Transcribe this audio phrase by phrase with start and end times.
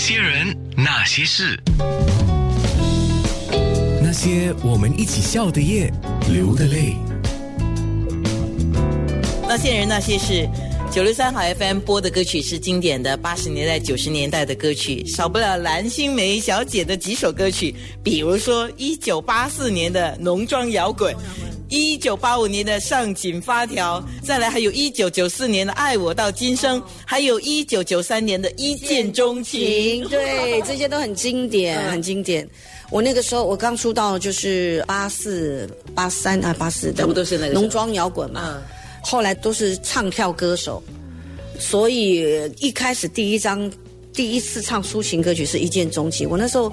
[0.00, 1.60] 些人，那些事，
[4.02, 5.92] 那些我们一起笑的夜，
[6.32, 6.96] 流的泪。
[9.46, 10.48] 那些人，那些事。
[10.90, 21.14] 九六三好 FM 播的歌曲是经典的八十年代、九十年代的歌曲，少不了蓝心湄小姐的几首歌曲，比如说一九八四年的浓妆摇滚，
[21.70, 32.46] 一九八五年的上紧发条，再来还有一九九四年的爱我到今生，还有一九九三年的一见钟情，对，这些都很经典，很经典。
[32.90, 38.60] 我那个时候我刚出道就是八四、八三啊，八四，差不都是那个浓妆摇滚嘛。
[39.00, 40.82] 后来都是唱跳歌手，
[41.58, 43.70] 所以一开始第一张、
[44.12, 46.28] 第一次唱抒情歌曲是一见钟情。
[46.28, 46.72] 我那时候。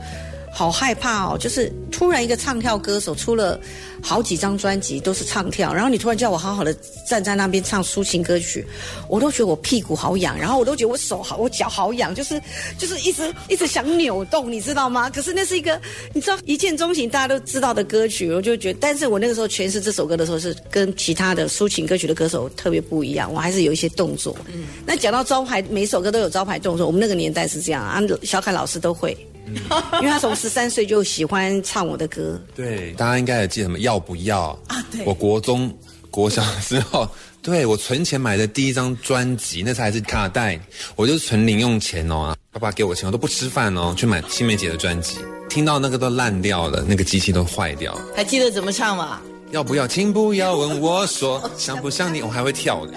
[0.51, 1.37] 好害怕哦！
[1.37, 3.59] 就是突然一个唱跳歌手出了
[4.01, 6.75] 好几张专辑都是唱跳，然后你突然叫我好好的
[7.07, 8.65] 站在那边唱抒情歌曲，
[9.07, 12.41] 我都觉得我屁股好痒，然后我都觉得我手好，我脚好痒，就是
[12.77, 15.09] 就是一直一直想扭动，你知道吗？
[15.09, 15.79] 可是那是一个
[16.13, 24.35] 你知道一见钟情大家都知道的歌曲，我就觉得，但是我那个时候诠释这首歌的时候是跟其他的抒情歌曲的歌手特别不一样，我还是有一些动作。
[24.47, 29.15] 嗯，那讲到招牌，每首歌都有招牌动作，我们那个年代是这样啊，小凯老师都会。
[30.01, 34.83] 因为他从十三岁就喜欢唱我的歌，对，大家应该也记得什么要不要啊？
[34.91, 35.73] 对，我国中、
[36.11, 37.07] 国小的时候，
[37.41, 40.59] 对我存钱买的第一张专辑，那才还是卡带，
[40.95, 45.17] 我就存零用钱哦，爸爸给我钱，我都不吃饭哦，去买新梅姐的专辑，
[45.49, 47.97] 听到那个都烂掉了，那个机器都坏掉。
[48.15, 49.21] 还记得怎么唱吗？
[49.51, 49.87] 要不要？
[49.87, 52.21] 请不要问我说， 像不像你？
[52.21, 52.93] 我还会跳的。